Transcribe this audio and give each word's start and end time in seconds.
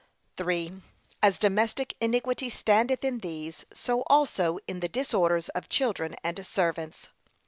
3. 0.35 0.81
As 1.21 1.37
domestic 1.37 1.93
iniquity 2.01 2.49
standeth 2.49 3.03
in 3.03 3.19
these, 3.19 3.65
so 3.71 4.01
also 4.07 4.57
in 4.67 4.79
the 4.79 4.89
disorders 4.89 5.49
of 5.49 5.69
children 5.69 6.15
and 6.23 6.43
servants. 6.43 7.09